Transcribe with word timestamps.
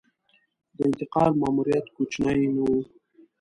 د 0.75 0.77
انتقال 0.87 1.31
ماموریت 1.41 1.85
کوچنی 1.95 2.43
نه 2.55 2.61
و. 2.67 2.71